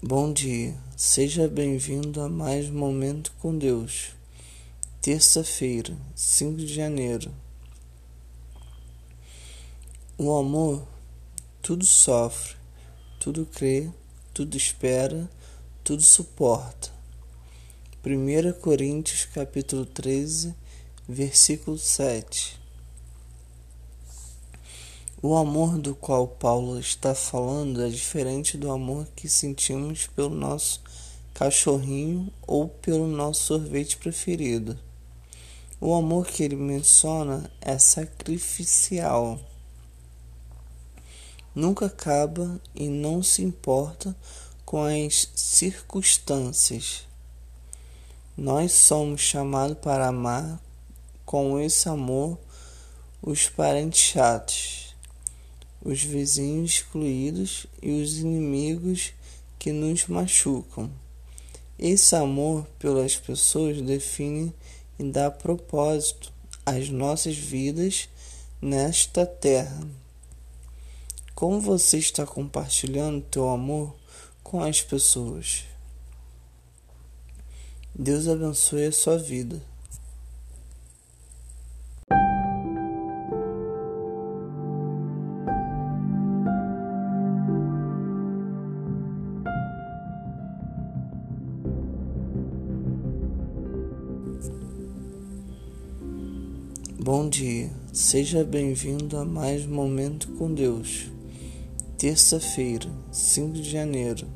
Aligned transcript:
Bom 0.00 0.32
dia, 0.32 0.76
seja 0.96 1.48
bem-vindo 1.48 2.20
a 2.20 2.28
mais 2.28 2.70
Momento 2.70 3.32
com 3.40 3.58
Deus. 3.58 4.10
Terça-feira, 5.02 5.92
5 6.14 6.58
de 6.58 6.72
janeiro. 6.72 7.34
O 10.16 10.36
amor 10.36 10.86
tudo 11.60 11.84
sofre, 11.84 12.54
tudo 13.18 13.44
crê, 13.44 13.90
tudo 14.32 14.56
espera, 14.56 15.28
tudo 15.82 16.00
suporta. 16.00 16.92
1 18.06 18.52
Coríntios 18.60 19.24
capítulo 19.24 19.84
13, 19.84 20.54
versículo 21.08 21.76
7. 21.76 22.56
O 25.20 25.34
amor 25.36 25.78
do 25.78 25.96
qual 25.96 26.28
Paulo 26.28 26.78
está 26.78 27.12
falando 27.12 27.82
é 27.82 27.88
diferente 27.88 28.56
do 28.56 28.70
amor 28.70 29.04
que 29.16 29.28
sentimos 29.28 30.06
pelo 30.06 30.30
nosso 30.30 30.80
cachorrinho 31.34 32.32
ou 32.46 32.68
pelo 32.68 33.08
nosso 33.08 33.46
sorvete 33.46 33.96
preferido. 33.96 34.78
O 35.80 35.92
amor 35.92 36.28
que 36.28 36.44
ele 36.44 36.54
menciona 36.54 37.50
é 37.60 37.76
sacrificial. 37.78 39.40
Nunca 41.52 41.86
acaba 41.86 42.60
e 42.72 42.88
não 42.88 43.20
se 43.20 43.42
importa 43.42 44.14
com 44.64 44.84
as 44.84 45.32
circunstâncias. 45.34 47.08
Nós 48.36 48.70
somos 48.70 49.20
chamados 49.20 49.78
para 49.78 50.06
amar 50.06 50.62
com 51.26 51.58
esse 51.58 51.88
amor 51.88 52.38
os 53.20 53.48
parentes 53.48 53.98
chatos 54.00 54.87
os 55.88 56.02
vizinhos 56.02 56.72
excluídos 56.72 57.66
e 57.82 58.02
os 58.02 58.18
inimigos 58.18 59.14
que 59.58 59.72
nos 59.72 60.06
machucam. 60.06 60.90
Esse 61.78 62.14
amor 62.14 62.66
pelas 62.78 63.16
pessoas 63.16 63.80
define 63.80 64.52
e 64.98 65.04
dá 65.04 65.30
propósito 65.30 66.30
às 66.66 66.90
nossas 66.90 67.38
vidas 67.38 68.06
nesta 68.60 69.24
terra. 69.24 69.80
Como 71.34 71.58
você 71.58 71.96
está 71.96 72.26
compartilhando 72.26 73.22
teu 73.22 73.48
amor 73.48 73.96
com 74.42 74.62
as 74.62 74.82
pessoas? 74.82 75.64
Deus 77.94 78.28
abençoe 78.28 78.84
a 78.84 78.92
sua 78.92 79.16
vida. 79.16 79.62
Bom 97.10 97.26
dia, 97.26 97.70
seja 97.90 98.44
bem-vindo 98.44 99.16
a 99.16 99.24
mais 99.24 99.64
Momento 99.64 100.28
com 100.32 100.52
Deus. 100.52 101.10
Terça-feira, 101.96 102.86
5 103.10 103.52
de 103.52 103.62
janeiro. 103.62 104.26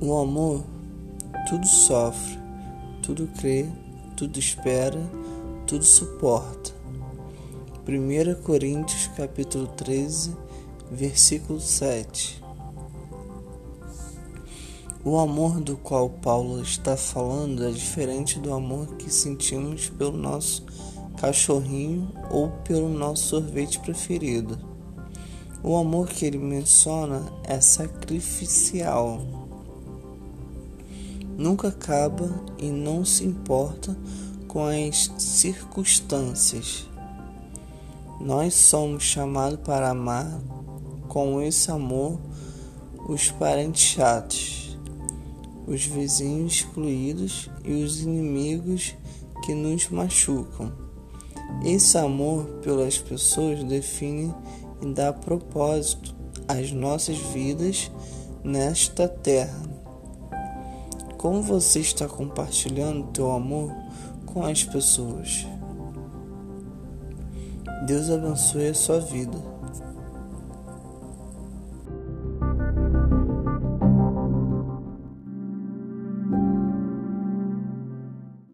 O 0.00 0.18
amor 0.18 0.64
tudo 1.48 1.64
sofre, 1.64 2.36
tudo 3.04 3.28
crê, 3.38 3.66
tudo 4.16 4.36
espera, 4.36 4.98
tudo 5.64 5.84
suporta. 5.84 6.72
1 7.86 8.42
Coríntios 8.42 9.06
capítulo 9.16 9.68
13, 9.68 10.34
versículo 10.90 11.60
7. 11.60 12.43
O 15.06 15.18
amor 15.18 15.60
do 15.60 15.76
qual 15.76 16.08
Paulo 16.08 16.62
está 16.62 16.96
falando 16.96 17.62
é 17.62 17.70
diferente 17.70 18.38
do 18.38 18.54
amor 18.54 18.96
que 18.96 19.12
sentimos 19.12 19.90
pelo 19.90 20.16
nosso 20.16 20.64
cachorrinho 21.18 22.10
ou 22.30 22.48
pelo 22.64 22.88
nosso 22.88 23.24
sorvete 23.24 23.78
preferido. 23.80 24.58
O 25.62 25.76
amor 25.76 26.08
que 26.08 26.24
ele 26.24 26.38
menciona 26.38 27.22
é 27.42 27.60
sacrificial. 27.60 29.20
Nunca 31.36 31.68
acaba 31.68 32.42
e 32.58 32.70
não 32.70 33.04
se 33.04 33.26
importa 33.26 33.94
com 34.48 34.64
as 34.64 35.12
circunstâncias. 35.18 36.88
Nós 38.18 38.54
somos 38.54 39.02
chamados 39.02 39.60
para 39.60 39.90
amar 39.90 40.40
com 41.08 41.42
esse 41.42 41.70
amor 41.70 42.18
os 43.06 43.30
parentes 43.30 43.82
chatos 43.82 44.63
os 45.66 45.84
vizinhos 45.84 46.54
excluídos 46.54 47.50
e 47.64 47.72
os 47.72 48.02
inimigos 48.02 48.94
que 49.44 49.54
nos 49.54 49.88
machucam. 49.88 50.72
Esse 51.64 51.96
amor 51.98 52.44
pelas 52.62 52.98
pessoas 52.98 53.62
define 53.64 54.34
e 54.82 54.86
dá 54.92 55.12
propósito 55.12 56.14
às 56.48 56.72
nossas 56.72 57.16
vidas 57.16 57.90
nesta 58.42 59.08
terra. 59.08 59.62
Como 61.16 61.42
você 61.42 61.80
está 61.80 62.06
compartilhando 62.06 63.10
teu 63.12 63.30
amor 63.30 63.72
com 64.26 64.44
as 64.44 64.62
pessoas? 64.64 65.46
Deus 67.86 68.10
abençoe 68.10 68.68
a 68.68 68.74
sua 68.74 69.00
vida. 69.00 69.53